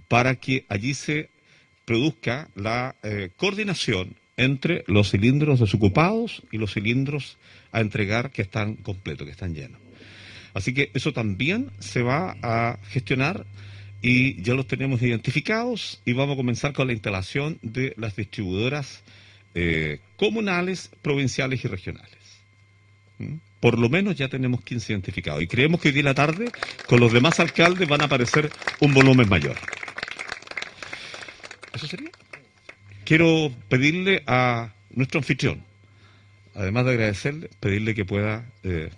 para 0.08 0.36
que 0.36 0.66
allí 0.70 0.94
se 0.94 1.30
produzca 1.86 2.50
la 2.56 2.96
eh, 3.04 3.30
coordinación 3.38 4.16
entre 4.38 4.84
los 4.88 5.12
cilindros 5.12 5.60
desocupados 5.60 6.44
y 6.52 6.58
los 6.58 6.74
cilindros 6.74 7.38
a 7.72 7.82
entregar 7.82 8.32
que 8.32 8.42
están 8.42 8.76
completos, 8.76 9.26
que 9.26 9.32
están 9.32 9.54
llenos. 9.54 9.80
Así 10.54 10.74
que 10.74 10.90
eso 10.94 11.14
también 11.14 11.72
se 11.80 12.02
va 12.02 12.38
a 12.42 12.80
gestionar 12.90 13.46
y 14.02 14.42
ya 14.42 14.54
los 14.54 14.68
tenemos 14.68 15.02
identificados 15.02 16.02
y 16.06 16.14
vamos 16.14 16.34
a 16.34 16.38
comenzar 16.38 16.74
con 16.74 16.88
la 16.88 16.94
instalación 16.94 17.60
de 17.62 17.94
las 17.98 18.16
distribuidoras 18.16 19.04
eh, 19.54 20.00
comunales, 20.18 20.92
provinciales 21.02 21.64
y 21.64 21.68
regionales. 21.68 22.25
¿Mm? 23.18 23.36
Por 23.60 23.80
lo 23.80 23.90
menos 23.90 24.16
ya 24.16 24.28
tenemos 24.28 24.62
15 24.62 24.94
identificados 24.94 25.42
y 25.42 25.48
creemos 25.48 25.82
que 25.82 25.88
hoy 25.88 25.94
día 25.94 26.02
en 26.02 26.06
la 26.06 26.14
tarde 26.14 26.52
con 26.88 27.00
los 27.00 27.12
demás 27.12 27.40
alcaldes 27.40 27.88
van 27.88 28.02
a 28.02 28.06
aparecer 28.06 28.52
un 28.80 28.94
volumen 28.94 29.28
mayor. 29.30 29.56
¿Eso 31.74 31.88
sería? 31.88 32.12
Quiero 33.04 33.52
pedirle 33.70 34.24
a 34.28 34.74
nuestro 34.92 35.20
anfitrión, 35.20 35.64
además 36.54 36.86
de 36.86 36.92
agradecerle, 36.92 37.50
pedirle 37.60 37.94
que 37.94 38.06
pueda 38.06 38.46
eh, 38.64 38.90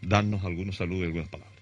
darnos 0.00 0.44
algunos 0.44 0.76
saludos 0.76 1.02
y 1.02 1.06
algunas 1.06 1.28
palabras. 1.28 1.54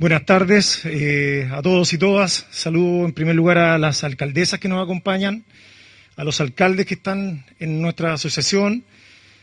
Buenas 0.00 0.26
tardes 0.26 0.84
eh, 0.84 1.48
a 1.52 1.62
todos 1.62 1.92
y 1.92 1.98
todas. 1.98 2.48
Saludo 2.50 3.06
en 3.06 3.12
primer 3.12 3.36
lugar 3.36 3.58
a 3.58 3.78
las 3.78 4.02
alcaldesas 4.02 4.58
que 4.58 4.68
nos 4.68 4.82
acompañan, 4.82 5.44
a 6.16 6.24
los 6.24 6.40
alcaldes 6.40 6.86
que 6.86 6.94
están 6.94 7.44
en 7.58 7.80
nuestra 7.80 8.14
asociación. 8.14 8.84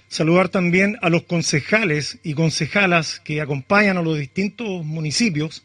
Saludar 0.10 0.50
también 0.50 0.98
a 1.01 1.10
los 1.10 1.24
concejales 1.24 2.20
y 2.24 2.34
concejalas 2.34 3.20
que 3.20 3.42
acompañan 3.42 3.98
a 3.98 4.01
los 4.01 4.18
distintos 4.18 4.86
municipios 4.86 5.63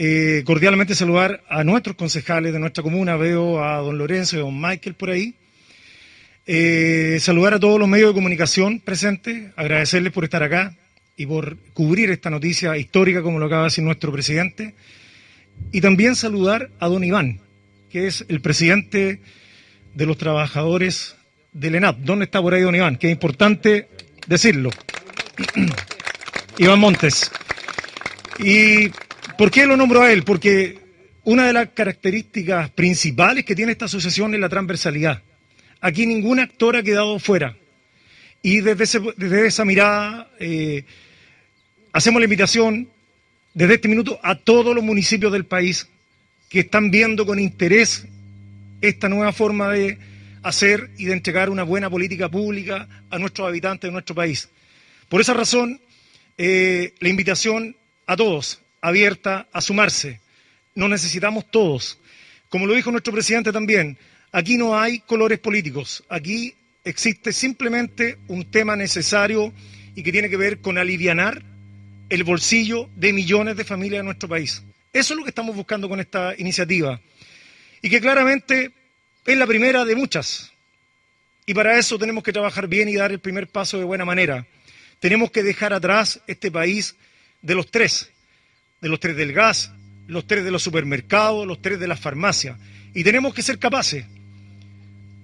eh, 0.00 0.44
cordialmente 0.46 0.94
saludar 0.94 1.42
a 1.48 1.64
nuestros 1.64 1.96
concejales 1.96 2.52
de 2.52 2.60
nuestra 2.60 2.84
comuna. 2.84 3.16
Veo 3.16 3.64
a 3.64 3.78
don 3.78 3.98
Lorenzo 3.98 4.36
y 4.36 4.38
a 4.38 4.42
don 4.42 4.58
Michael 4.58 4.94
por 4.94 5.10
ahí. 5.10 5.34
Eh, 6.46 7.18
saludar 7.20 7.54
a 7.54 7.58
todos 7.58 7.80
los 7.80 7.88
medios 7.88 8.10
de 8.10 8.14
comunicación 8.14 8.78
presentes, 8.78 9.50
agradecerles 9.56 10.12
por 10.12 10.22
estar 10.22 10.44
acá 10.44 10.76
y 11.16 11.26
por 11.26 11.58
cubrir 11.74 12.12
esta 12.12 12.30
noticia 12.30 12.76
histórica, 12.76 13.22
como 13.22 13.40
lo 13.40 13.46
acaba 13.46 13.62
de 13.62 13.66
decir 13.66 13.82
nuestro 13.82 14.12
presidente. 14.12 14.76
Y 15.72 15.80
también 15.80 16.14
saludar 16.14 16.70
a 16.78 16.86
don 16.86 17.02
Iván, 17.02 17.40
que 17.90 18.06
es 18.06 18.24
el 18.28 18.40
presidente 18.40 19.20
de 19.94 20.06
los 20.06 20.18
trabajadores 20.18 21.16
del 21.52 21.76
ENAP. 21.76 21.98
¿Dónde 21.98 22.26
está 22.26 22.40
por 22.40 22.54
ahí 22.54 22.62
don 22.62 22.74
Iván? 22.74 22.96
Que 22.96 23.08
es 23.08 23.12
importante 23.12 23.88
decirlo. 24.26 24.70
Iván 26.58 26.80
Montes. 26.80 27.30
Y 28.38 28.90
¿Por 29.38 29.52
qué 29.52 29.66
lo 29.66 29.76
nombro 29.76 30.02
a 30.02 30.12
él? 30.12 30.24
Porque 30.24 30.78
una 31.22 31.46
de 31.46 31.52
las 31.52 31.68
características 31.68 32.70
principales 32.70 33.44
que 33.44 33.54
tiene 33.54 33.70
esta 33.70 33.84
asociación 33.84 34.34
es 34.34 34.40
la 34.40 34.48
transversalidad. 34.48 35.22
Aquí 35.80 36.06
ningún 36.06 36.40
actor 36.40 36.74
ha 36.74 36.82
quedado 36.82 37.20
fuera. 37.20 37.56
Y 38.42 38.62
desde, 38.62 39.46
esa 39.46 39.64
mirada 39.64 40.28
eh, 40.40 40.84
hacemos 41.92 42.20
la 42.20 42.24
invitación 42.24 42.88
desde 43.54 43.74
este 43.74 43.86
minuto 43.86 44.18
a 44.24 44.34
todos 44.34 44.74
los 44.74 44.82
municipios 44.82 45.30
del 45.30 45.44
país 45.44 45.88
que 46.48 46.60
están 46.60 46.90
viendo 46.90 47.24
con 47.24 47.38
interés 47.38 48.08
esta 48.80 49.08
nueva 49.08 49.32
forma 49.32 49.70
de 49.70 49.98
hacer 50.42 50.90
y 50.96 51.06
de 51.06 51.12
entregar 51.12 51.50
una 51.50 51.62
buena 51.62 51.90
política 51.90 52.28
pública 52.28 52.88
a 53.10 53.18
nuestros 53.18 53.48
habitantes 53.48 53.88
de 53.88 53.92
nuestro 53.92 54.14
país. 54.14 54.48
Por 55.08 55.20
esa 55.20 55.34
razón, 55.34 55.80
eh, 56.36 56.94
la 57.00 57.08
invitación 57.08 57.76
a 58.06 58.16
todos, 58.16 58.60
abierta 58.80 59.48
a 59.52 59.60
sumarse. 59.60 60.20
Nos 60.74 60.90
necesitamos 60.90 61.50
todos. 61.50 61.98
Como 62.48 62.66
lo 62.66 62.74
dijo 62.74 62.90
nuestro 62.90 63.12
presidente 63.12 63.52
también, 63.52 63.98
aquí 64.32 64.56
no 64.56 64.78
hay 64.78 65.00
colores 65.00 65.38
políticos, 65.38 66.04
aquí 66.08 66.54
existe 66.84 67.32
simplemente 67.32 68.18
un 68.28 68.44
tema 68.50 68.76
necesario 68.76 69.52
y 69.94 70.02
que 70.02 70.12
tiene 70.12 70.30
que 70.30 70.36
ver 70.36 70.60
con 70.60 70.78
alivianar 70.78 71.42
el 72.08 72.24
bolsillo 72.24 72.88
de 72.96 73.12
millones 73.12 73.56
de 73.56 73.64
familias 73.64 74.00
de 74.00 74.04
nuestro 74.04 74.28
país. 74.28 74.62
Eso 74.92 75.12
es 75.12 75.18
lo 75.18 75.24
que 75.24 75.30
estamos 75.30 75.54
buscando 75.54 75.88
con 75.88 76.00
esta 76.00 76.34
iniciativa. 76.38 77.00
Y 77.82 77.90
que 77.90 78.00
claramente 78.00 78.72
es 79.24 79.36
la 79.36 79.46
primera 79.46 79.84
de 79.84 79.94
muchas. 79.94 80.52
Y 81.46 81.54
para 81.54 81.78
eso 81.78 81.98
tenemos 81.98 82.24
que 82.24 82.32
trabajar 82.32 82.68
bien 82.68 82.88
y 82.88 82.96
dar 82.96 83.10
el 83.10 83.20
primer 83.20 83.48
paso 83.48 83.78
de 83.78 83.84
buena 83.84 84.04
manera. 84.04 84.46
Tenemos 85.00 85.30
que 85.30 85.42
dejar 85.42 85.72
atrás 85.72 86.20
este 86.26 86.50
país 86.50 86.96
de 87.40 87.54
los 87.54 87.70
tres, 87.70 88.10
de 88.80 88.88
los 88.88 89.00
tres 89.00 89.16
del 89.16 89.32
gas, 89.32 89.70
los 90.06 90.26
tres 90.26 90.44
de 90.44 90.50
los 90.50 90.62
supermercados, 90.62 91.46
los 91.46 91.62
tres 91.62 91.78
de 91.78 91.88
las 91.88 92.00
farmacias. 92.00 92.58
Y 92.94 93.04
tenemos 93.04 93.32
que 93.32 93.42
ser 93.42 93.58
capaces, 93.58 94.04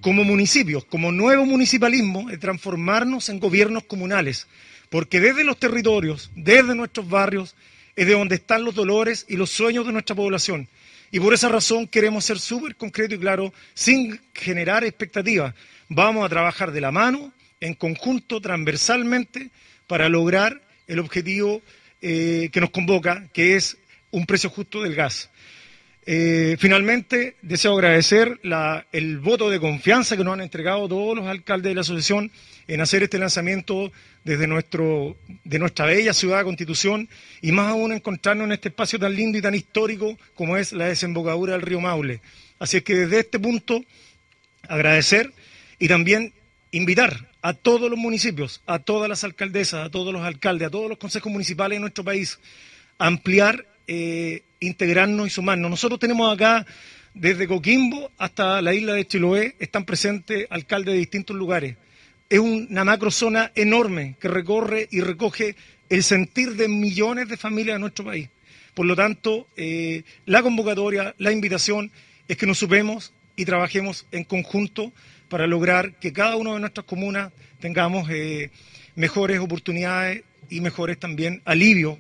como 0.01 0.23
municipios, 0.23 0.85
como 0.85 1.11
nuevo 1.11 1.47
municipalismo, 1.47 2.29
de 2.29 2.39
transformarnos 2.39 3.29
en 3.31 3.41
gobiernos 3.41 3.85
comunales. 3.85 4.47
Porque 4.91 5.19
desde 5.19 5.45
los 5.45 5.59
territorios, 5.59 6.31
desde 6.37 6.75
nuestros 6.75 7.09
barrios, 7.09 7.57
es 7.97 8.07
de 8.07 8.13
donde 8.13 8.37
están 8.37 8.65
los 8.65 8.75
dolores 8.75 9.25
y 9.29 9.37
los 9.37 9.51
sueños 9.51 9.87
de 9.87 9.93
nuestra 9.93 10.15
población. 10.15 10.69
Y 11.11 11.21
por 11.21 11.35
esa 11.35 11.49
razón 11.49 11.87
queremos 11.87 12.25
ser 12.25 12.39
súper 12.39 12.77
concreto 12.77 13.15
y 13.15 13.19
claro, 13.19 13.53
sin 13.75 14.21
generar 14.35 14.85
expectativas. 14.85 15.55
Vamos 15.89 16.25
a 16.25 16.29
trabajar 16.29 16.73
de 16.73 16.81
la 16.81 16.91
mano, 16.91 17.33
en 17.61 17.75
conjunto, 17.75 18.41
transversalmente, 18.41 19.51
para 19.87 20.09
lograr 20.09 20.63
el 20.87 20.99
objetivo 20.99 21.63
eh, 22.01 22.51
que 22.53 22.61
nos 22.61 22.71
convoca, 22.71 23.29
que 23.33 23.57
es 23.57 23.77
un 24.11 24.27
precio 24.27 24.51
justo 24.51 24.83
del 24.83 24.95
gas. 24.95 25.31
Eh, 26.07 26.57
finalmente, 26.59 27.37
deseo 27.41 27.75
agradecer 27.75 28.39
el 28.93 29.19
voto 29.21 29.49
de 29.49 29.59
confianza 29.59 30.17
que 30.17 30.25
nos 30.25 30.35
han 30.35 30.43
entregado 30.43 30.87
todos 30.87 31.17
los 31.17 31.27
alcaldes 31.27 31.71
de 31.71 31.75
la 31.75 31.81
asociación 31.81 32.31
en 32.67 32.81
hacer 32.81 33.03
este 33.03 33.19
lanzamiento 33.19 33.91
desde 34.23 34.47
nuestro, 34.47 35.17
de 35.45 35.59
nuestra 35.59 35.87
bella 35.87 36.13
ciudad 36.13 36.39
de 36.39 36.45
Constitución 36.45 37.09
y 37.41 37.53
más 37.53 37.71
aún 37.71 37.93
encontrarnos 37.93 38.47
en 38.47 38.53
este 38.53 38.69
espacio 38.69 38.99
tan 38.99 39.15
lindo 39.15 39.39
y 39.39 39.43
tan 39.43 39.55
histórico 39.55 40.19
como 40.35 40.57
es 40.57 40.73
la 40.73 40.87
desembocadura 40.87 41.53
del 41.53 41.63
río 41.63 41.81
Maule. 41.81 42.21
Así 42.59 42.79
es 42.79 42.83
que 42.83 42.95
desde 42.95 43.21
este 43.21 43.39
punto, 43.39 43.83
agradecer 44.69 45.33
y 45.79 45.89
también 45.89 46.33
invitar 46.71 47.31
a 47.43 47.53
todos 47.53 47.91
los 47.91 47.99
municipios, 47.99 48.63
a 48.67 48.79
todas 48.79 49.09
las 49.09 49.25
alcaldesas, 49.25 49.87
a 49.87 49.91
todos 49.91 50.13
los 50.13 50.23
alcaldes, 50.23 50.69
a 50.69 50.71
todos 50.71 50.89
los 50.89 50.99
consejos 50.99 51.31
municipales 51.31 51.77
de 51.77 51.81
nuestro 51.81 52.05
país, 52.05 52.39
a 52.99 53.07
ampliar, 53.07 53.67
eh, 53.87 54.43
integrarnos 54.61 55.27
y 55.27 55.31
sumarnos. 55.31 55.71
Nosotros 55.71 56.01
tenemos 56.01 56.33
acá, 56.33 56.67
desde 57.13 57.47
Coquimbo 57.47 58.11
hasta 58.19 58.61
la 58.63 58.75
isla 58.75 58.95
de 58.95 59.07
Chiloé, 59.07 59.55
están 59.59 59.85
presentes 59.85 60.47
alcaldes 60.51 60.95
de 60.95 61.01
distintos 61.01 61.37
lugares. 61.37 61.77
Es 62.29 62.39
una 62.39 62.85
macrozona 62.85 63.53
enorme 63.55 64.17
que 64.19 64.29
recorre 64.29 64.89
y 64.91 65.01
recoge 65.01 65.57
el 65.89 66.03
sentir 66.03 66.55
de 66.57 66.69
millones 66.69 67.29
de 67.29 67.37
familias 67.37 67.77
de 67.77 67.81
nuestro 67.81 68.07
país. 68.07 68.29
Por 68.75 68.87
lo 68.87 68.97
tanto, 68.97 69.47
eh, 69.57 70.03
la 70.27 70.43
convocatoria, 70.43 71.15
la 71.19 71.31
invitación 71.31 71.93
es 72.27 72.37
que 72.37 72.47
nos 72.47 72.59
supemos 72.59 73.13
y 73.37 73.45
trabajemos 73.45 74.07
en 74.11 74.25
conjunto 74.25 74.93
para 75.29 75.47
lograr 75.47 75.95
que 75.99 76.13
cada 76.13 76.37
una 76.37 76.55
de 76.55 76.61
nuestras 76.61 76.87
comunas 76.87 77.33
tengamos 77.61 78.09
eh, 78.11 78.51
mejores 78.95 79.39
oportunidades 79.41 80.23
y 80.49 80.61
mejores 80.61 80.99
también 80.99 81.43
alivio 81.45 81.99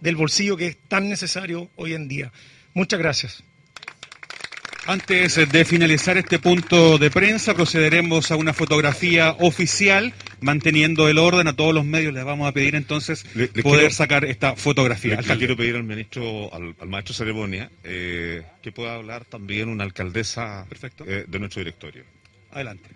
del 0.00 0.16
bolsillo 0.16 0.56
que 0.56 0.68
es 0.68 0.76
tan 0.88 1.08
necesario 1.08 1.70
hoy 1.76 1.94
en 1.94 2.08
día. 2.08 2.32
Muchas 2.74 2.98
gracias. 2.98 3.44
Antes 4.86 5.36
de 5.36 5.64
finalizar 5.64 6.16
este 6.16 6.38
punto 6.38 6.98
de 6.98 7.10
prensa, 7.10 7.54
procederemos 7.54 8.30
a 8.30 8.36
una 8.36 8.52
fotografía 8.52 9.36
oficial, 9.38 10.14
manteniendo 10.40 11.06
el 11.08 11.18
orden 11.18 11.46
a 11.48 11.54
todos 11.54 11.74
los 11.74 11.84
medios. 11.84 12.14
Les 12.14 12.24
vamos 12.24 12.48
a 12.48 12.52
pedir 12.52 12.74
entonces 12.74 13.24
poder 13.62 13.92
sacar 13.92 14.24
esta 14.24 14.56
fotografía. 14.56 15.20
Le, 15.20 15.36
quiero 15.36 15.56
pedir 15.56 15.76
al 15.76 15.84
ministro, 15.84 16.52
al, 16.52 16.74
maestro 16.88 17.14
ceremonia, 17.14 17.70
eh, 17.84 18.42
que 18.62 18.72
pueda 18.72 18.94
hablar 18.94 19.26
también 19.26 19.68
una 19.68 19.84
alcaldesa 19.84 20.66
Perfecto. 20.68 21.04
Eh, 21.06 21.24
de 21.28 21.38
nuestro 21.38 21.60
directorio. 21.60 22.04
Adelante. 22.50 22.88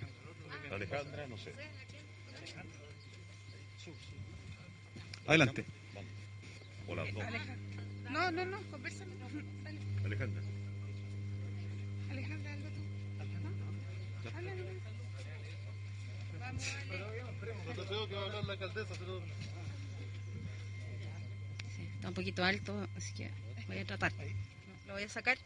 Alejandra, 0.72 1.26
no 1.28 1.36
sé. 1.36 1.52
Adelante. 5.26 5.64
Hola, 6.94 7.10
no, 8.08 8.30
no, 8.30 8.44
no, 8.44 8.62
conversame. 8.70 9.10
Alejandra. 10.04 10.42
Alejandra, 12.08 12.52
algo 12.52 12.68
tú. 12.68 12.84
¿No? 13.42 14.38
Habla, 14.38 14.52
Vamos, 16.38 17.90
No 17.90 18.08
que 18.08 18.14
va 18.14 18.20
a 18.20 18.24
hablar 18.26 18.44
la 18.44 18.52
alcaldesa, 18.52 18.94
pero... 18.96 19.20
Sí, 21.74 21.88
está 21.96 22.08
un 22.08 22.14
poquito 22.14 22.44
alto, 22.44 22.88
así 22.96 23.12
que 23.12 23.28
voy 23.66 23.78
a 23.78 23.84
tratar. 23.84 24.12
Lo 24.86 24.92
voy 24.92 25.02
a 25.02 25.08
sacar 25.08 25.36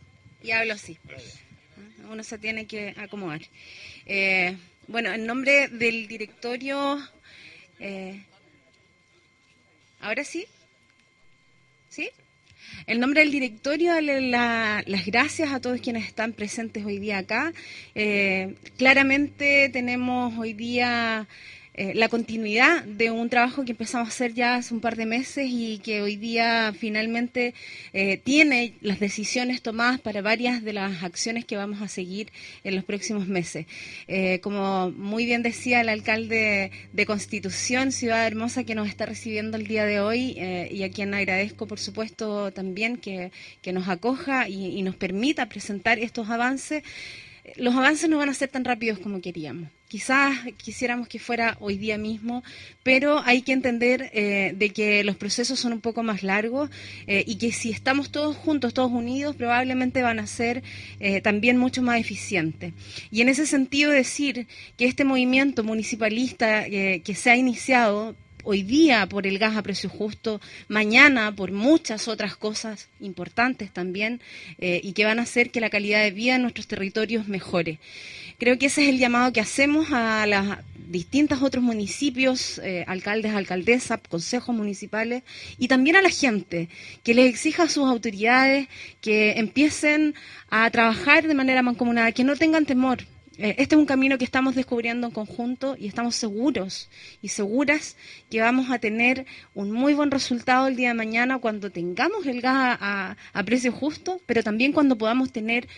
y 0.42 0.50
hablo 0.50 0.74
así. 0.74 0.98
Uno 2.10 2.22
se 2.24 2.38
tiene 2.38 2.66
que 2.66 2.94
acomodar. 2.98 3.40
Eh, 4.04 4.54
bueno, 4.86 5.14
en 5.14 5.24
nombre 5.24 5.68
del 5.68 6.08
directorio... 6.08 6.98
Eh, 7.80 8.22
¿Ahora 10.00 10.24
sí? 10.24 10.46
¿Sí? 11.88 12.10
En 12.86 13.00
nombre 13.00 13.20
del 13.20 13.30
directorio, 13.30 13.92
darle 13.94 14.20
las 14.20 15.06
gracias 15.06 15.52
a 15.52 15.60
todos 15.60 15.80
quienes 15.80 16.06
están 16.06 16.32
presentes 16.32 16.84
hoy 16.84 16.98
día 16.98 17.18
acá. 17.18 17.52
Eh, 17.94 18.54
claramente 18.76 19.68
tenemos 19.72 20.36
hoy 20.38 20.52
día 20.52 21.26
eh, 21.80 21.94
la 21.94 22.08
continuidad 22.08 22.82
de 22.82 23.12
un 23.12 23.28
trabajo 23.28 23.64
que 23.64 23.70
empezamos 23.70 24.08
a 24.08 24.10
hacer 24.10 24.34
ya 24.34 24.56
hace 24.56 24.74
un 24.74 24.80
par 24.80 24.96
de 24.96 25.06
meses 25.06 25.46
y 25.48 25.78
que 25.78 26.02
hoy 26.02 26.16
día 26.16 26.74
finalmente 26.76 27.54
eh, 27.92 28.16
tiene 28.16 28.74
las 28.80 28.98
decisiones 28.98 29.62
tomadas 29.62 30.00
para 30.00 30.20
varias 30.20 30.64
de 30.64 30.72
las 30.72 31.04
acciones 31.04 31.44
que 31.44 31.56
vamos 31.56 31.80
a 31.80 31.86
seguir 31.86 32.32
en 32.64 32.74
los 32.74 32.82
próximos 32.82 33.28
meses. 33.28 33.66
Eh, 34.08 34.40
como 34.40 34.90
muy 34.90 35.24
bien 35.24 35.44
decía 35.44 35.80
el 35.80 35.88
alcalde 35.88 36.72
de 36.92 37.06
Constitución, 37.06 37.92
Ciudad 37.92 38.26
Hermosa, 38.26 38.64
que 38.64 38.74
nos 38.74 38.88
está 38.88 39.06
recibiendo 39.06 39.56
el 39.56 39.68
día 39.68 39.84
de 39.84 40.00
hoy 40.00 40.36
y 40.72 40.82
a 40.82 40.90
quien 40.90 41.14
agradezco, 41.14 41.68
por 41.68 41.78
supuesto, 41.78 42.50
también 42.50 42.96
que, 42.96 43.30
nos 43.72 43.88
acoja 43.88 44.48
y 44.48 44.82
nos 44.82 44.96
permita 44.96 45.48
presentar 45.48 46.00
estos 46.00 46.28
avances 46.30 46.82
los 47.56 47.74
avances 47.74 48.08
no 48.08 48.18
van 48.18 48.28
a 48.28 48.34
ser 48.34 48.48
tan 48.48 48.64
rápidos 48.64 48.98
como 48.98 49.20
queríamos. 49.20 49.70
Quizás 49.88 50.36
quisiéramos 50.58 51.08
que 51.08 51.18
fuera 51.18 51.56
hoy 51.60 51.78
día 51.78 51.96
mismo, 51.96 52.42
pero 52.82 53.20
hay 53.24 53.40
que 53.40 53.52
entender 53.52 54.10
eh, 54.12 54.52
de 54.54 54.70
que 54.70 55.02
los 55.02 55.16
procesos 55.16 55.58
son 55.58 55.72
un 55.72 55.80
poco 55.80 56.02
más 56.02 56.22
largos 56.22 56.68
eh, 57.06 57.24
y 57.26 57.36
que 57.36 57.52
si 57.52 57.70
estamos 57.70 58.10
todos 58.10 58.36
juntos, 58.36 58.74
todos 58.74 58.92
unidos, 58.92 59.34
probablemente 59.34 60.02
van 60.02 60.18
a 60.18 60.26
ser 60.26 60.62
eh, 61.00 61.22
también 61.22 61.56
mucho 61.56 61.80
más 61.82 61.98
eficientes. 61.98 62.74
Y 63.10 63.22
en 63.22 63.30
ese 63.30 63.46
sentido 63.46 63.90
decir 63.90 64.46
que 64.76 64.84
este 64.84 65.04
movimiento 65.04 65.64
municipalista 65.64 66.64
que 66.68 67.14
se 67.14 67.30
ha 67.30 67.36
iniciado 67.36 68.14
hoy 68.50 68.62
día 68.62 69.06
por 69.06 69.26
el 69.26 69.38
gas 69.38 69.58
a 69.58 69.62
precio 69.62 69.90
justo, 69.90 70.40
mañana 70.68 71.36
por 71.36 71.52
muchas 71.52 72.08
otras 72.08 72.34
cosas 72.34 72.88
importantes 72.98 73.70
también 73.70 74.22
eh, 74.58 74.80
y 74.82 74.94
que 74.94 75.04
van 75.04 75.18
a 75.18 75.24
hacer 75.24 75.50
que 75.50 75.60
la 75.60 75.68
calidad 75.68 76.02
de 76.02 76.12
vida 76.12 76.36
en 76.36 76.42
nuestros 76.42 76.66
territorios 76.66 77.28
mejore. 77.28 77.78
Creo 78.38 78.58
que 78.58 78.66
ese 78.66 78.84
es 78.84 78.88
el 78.88 78.98
llamado 78.98 79.34
que 79.34 79.42
hacemos 79.42 79.88
a 79.92 80.24
las 80.26 80.60
distintos 80.76 81.42
otros 81.42 81.62
municipios, 81.62 82.58
eh, 82.64 82.84
alcaldes, 82.86 83.34
alcaldesas, 83.34 84.00
consejos 84.08 84.56
municipales 84.56 85.24
y 85.58 85.68
también 85.68 85.96
a 85.96 86.00
la 86.00 86.08
gente, 86.08 86.70
que 87.02 87.12
les 87.12 87.28
exija 87.28 87.64
a 87.64 87.68
sus 87.68 87.84
autoridades 87.86 88.66
que 89.02 89.32
empiecen 89.32 90.14
a 90.48 90.70
trabajar 90.70 91.28
de 91.28 91.34
manera 91.34 91.60
mancomunada, 91.60 92.12
que 92.12 92.24
no 92.24 92.34
tengan 92.34 92.64
temor, 92.64 93.04
este 93.38 93.76
es 93.76 93.78
un 93.78 93.86
camino 93.86 94.18
que 94.18 94.24
estamos 94.24 94.56
descubriendo 94.56 95.06
en 95.06 95.12
conjunto 95.12 95.76
y 95.78 95.86
estamos 95.86 96.16
seguros 96.16 96.90
y 97.22 97.28
seguras 97.28 97.96
que 98.30 98.40
vamos 98.40 98.70
a 98.70 98.80
tener 98.80 99.26
un 99.54 99.70
muy 99.70 99.94
buen 99.94 100.10
resultado 100.10 100.66
el 100.66 100.74
día 100.74 100.88
de 100.88 100.94
mañana 100.94 101.38
cuando 101.38 101.70
tengamos 101.70 102.26
el 102.26 102.40
gas 102.40 102.76
a, 102.80 103.16
a 103.32 103.42
precio 103.44 103.70
justo, 103.70 104.20
pero 104.26 104.42
también 104.42 104.72
cuando 104.72 104.98
podamos 104.98 105.30
tener 105.30 105.68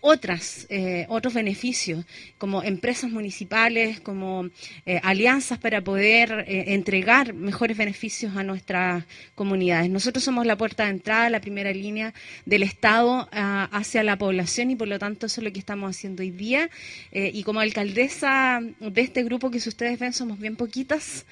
otras, 0.00 0.66
eh, 0.70 1.06
otros 1.08 1.34
beneficios, 1.34 2.04
como 2.38 2.62
empresas 2.62 3.10
municipales, 3.10 4.00
como 4.00 4.48
eh, 4.86 5.00
alianzas 5.02 5.58
para 5.58 5.82
poder 5.82 6.44
eh, 6.46 6.74
entregar 6.74 7.34
mejores 7.34 7.76
beneficios 7.76 8.36
a 8.36 8.42
nuestras 8.42 9.04
comunidades. 9.34 9.90
Nosotros 9.90 10.24
somos 10.24 10.46
la 10.46 10.56
puerta 10.56 10.84
de 10.84 10.90
entrada, 10.90 11.30
la 11.30 11.40
primera 11.40 11.72
línea 11.72 12.14
del 12.46 12.62
Estado 12.62 13.28
ah, 13.32 13.68
hacia 13.72 14.02
la 14.02 14.16
población 14.16 14.70
y 14.70 14.76
por 14.76 14.88
lo 14.88 14.98
tanto 14.98 15.26
eso 15.26 15.40
es 15.40 15.44
lo 15.44 15.52
que 15.52 15.58
estamos 15.58 15.90
haciendo 15.90 16.22
hoy 16.22 16.30
día. 16.30 16.70
y 17.12 17.42
como 17.42 17.60
alcaldesa 17.60 18.60
de 18.80 19.00
este 19.00 19.22
grupo 19.24 19.50
que 19.50 19.60
si 19.60 19.68
ustedes 19.68 19.98
ven 19.98 20.12
somos 20.12 20.38
bien 20.38 20.56
poquitas, 20.56 21.26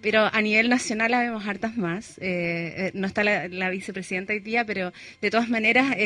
pero 0.00 0.28
a 0.32 0.40
nivel 0.40 0.68
nacional 0.68 1.14
habemos 1.14 1.46
hartas 1.46 1.76
más. 1.76 2.18
no 2.94 3.06
está 3.06 3.24
la, 3.24 3.70
vicepresidenta 3.70 4.32
hoy 4.32 4.40
día, 4.40 4.64
pero 4.64 4.92
de 5.20 5.30
todas 5.30 5.48
maneras 5.48 5.96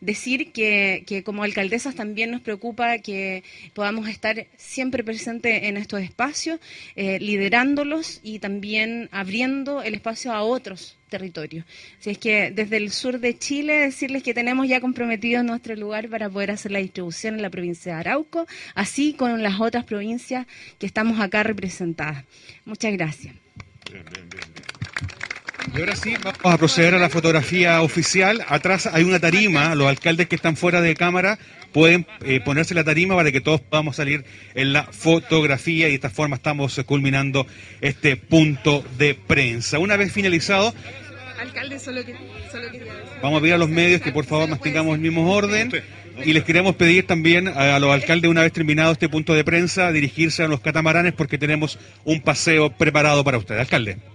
decir 0.00 0.52
que 0.52 0.73
que, 1.06 1.22
como 1.24 1.42
alcaldesas 1.42 1.94
también 1.94 2.30
nos 2.30 2.40
preocupa 2.40 2.98
que 2.98 3.42
podamos 3.74 4.08
estar 4.08 4.46
siempre 4.56 5.04
presentes 5.04 5.64
en 5.64 5.76
estos 5.76 6.00
espacios, 6.00 6.60
eh, 6.96 7.18
liderándolos 7.20 8.20
y 8.22 8.38
también 8.38 9.08
abriendo 9.12 9.82
el 9.82 9.94
espacio 9.94 10.32
a 10.32 10.42
otros 10.42 10.96
territorios. 11.08 11.64
Así 12.00 12.10
es 12.10 12.18
que 12.18 12.50
desde 12.50 12.76
el 12.76 12.90
sur 12.90 13.20
de 13.20 13.38
Chile 13.38 13.74
decirles 13.74 14.22
que 14.22 14.34
tenemos 14.34 14.66
ya 14.66 14.80
comprometido 14.80 15.42
nuestro 15.42 15.76
lugar 15.76 16.08
para 16.08 16.28
poder 16.28 16.50
hacer 16.50 16.72
la 16.72 16.80
distribución 16.80 17.36
en 17.36 17.42
la 17.42 17.50
provincia 17.50 17.94
de 17.94 18.00
Arauco, 18.00 18.46
así 18.74 19.14
con 19.14 19.42
las 19.42 19.60
otras 19.60 19.84
provincias 19.84 20.46
que 20.78 20.86
estamos 20.86 21.20
acá 21.20 21.42
representadas. 21.42 22.24
Muchas 22.64 22.92
gracias. 22.92 23.34
Y 25.76 25.80
ahora 25.80 25.96
sí, 25.96 26.14
vamos 26.22 26.54
a 26.54 26.56
proceder 26.56 26.94
a 26.94 26.98
la 26.98 27.10
fotografía 27.10 27.82
oficial. 27.82 28.44
Atrás 28.48 28.86
hay 28.86 29.02
una 29.02 29.18
tarima, 29.18 29.74
los 29.74 29.88
alcaldes 29.88 30.28
que 30.28 30.36
están 30.36 30.56
fuera 30.56 30.80
de 30.80 30.94
cámara 30.94 31.36
pueden 31.72 32.06
eh, 32.24 32.38
ponerse 32.38 32.74
la 32.74 32.84
tarima 32.84 33.16
para 33.16 33.32
que 33.32 33.40
todos 33.40 33.60
podamos 33.60 33.96
salir 33.96 34.24
en 34.54 34.72
la 34.72 34.84
fotografía 34.84 35.88
y 35.88 35.90
de 35.90 35.96
esta 35.96 36.10
forma 36.10 36.36
estamos 36.36 36.80
culminando 36.86 37.48
este 37.80 38.16
punto 38.16 38.84
de 38.96 39.16
prensa. 39.16 39.80
Una 39.80 39.96
vez 39.96 40.12
finalizado, 40.12 40.72
Alcalde, 41.40 41.80
solo 41.80 42.02
Vamos 43.20 43.38
a 43.38 43.40
pedir 43.40 43.54
a 43.54 43.58
los 43.58 43.68
medios 43.68 44.00
que 44.00 44.12
por 44.12 44.24
favor 44.24 44.48
mantengamos 44.48 44.94
el 44.94 45.00
mismo 45.00 45.28
orden 45.32 45.72
y 46.24 46.32
les 46.32 46.44
queremos 46.44 46.76
pedir 46.76 47.08
también 47.08 47.48
a 47.48 47.80
los 47.80 47.92
alcaldes, 47.92 48.30
una 48.30 48.42
vez 48.42 48.52
terminado 48.52 48.92
este 48.92 49.08
punto 49.08 49.34
de 49.34 49.42
prensa, 49.42 49.90
dirigirse 49.90 50.44
a 50.44 50.48
los 50.48 50.60
catamaranes 50.60 51.14
porque 51.14 51.36
tenemos 51.36 51.80
un 52.04 52.20
paseo 52.20 52.70
preparado 52.70 53.24
para 53.24 53.38
ustedes. 53.38 53.62
Alcalde. 53.62 54.13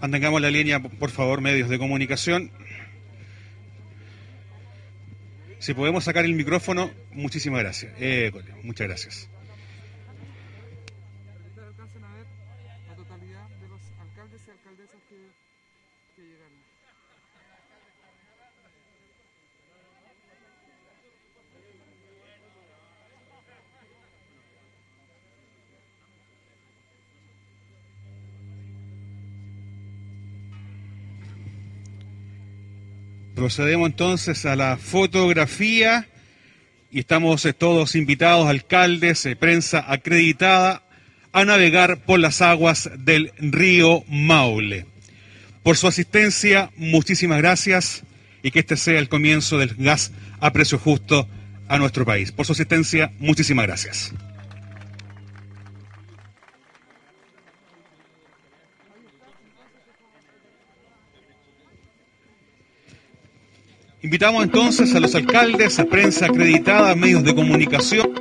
Mantengamos 0.00 0.40
la 0.40 0.50
línea, 0.50 0.80
por 0.80 1.10
favor, 1.10 1.40
medios 1.40 1.68
de 1.68 1.78
comunicación. 1.78 2.50
Si 5.58 5.74
podemos 5.74 6.04
sacar 6.04 6.24
el 6.24 6.34
micrófono, 6.34 6.90
muchísimas 7.12 7.60
gracias. 7.60 7.92
Eh, 7.98 8.30
muchas 8.62 8.86
gracias. 8.86 9.28
Procedemos 33.46 33.86
entonces 33.86 34.44
a 34.44 34.56
la 34.56 34.76
fotografía 34.76 36.08
y 36.90 36.98
estamos 36.98 37.44
eh, 37.44 37.52
todos 37.52 37.94
invitados, 37.94 38.48
alcaldes, 38.48 39.24
eh, 39.24 39.36
prensa 39.36 39.84
acreditada, 39.86 40.82
a 41.30 41.44
navegar 41.44 41.98
por 41.98 42.18
las 42.18 42.42
aguas 42.42 42.90
del 42.98 43.30
río 43.38 44.02
Maule. 44.08 44.86
Por 45.62 45.76
su 45.76 45.86
asistencia, 45.86 46.72
muchísimas 46.76 47.38
gracias 47.38 48.02
y 48.42 48.50
que 48.50 48.58
este 48.58 48.76
sea 48.76 48.98
el 48.98 49.08
comienzo 49.08 49.58
del 49.58 49.76
gas 49.76 50.10
a 50.40 50.52
precio 50.52 50.76
justo 50.80 51.28
a 51.68 51.78
nuestro 51.78 52.04
país. 52.04 52.32
Por 52.32 52.46
su 52.46 52.52
asistencia, 52.52 53.12
muchísimas 53.20 53.68
gracias. 53.68 54.12
Invitamos 64.02 64.44
entonces 64.44 64.94
a 64.94 65.00
los 65.00 65.14
alcaldes, 65.14 65.78
a 65.78 65.84
prensa 65.86 66.26
acreditada, 66.26 66.94
medios 66.94 67.24
de 67.24 67.34
comunicación, 67.34 68.12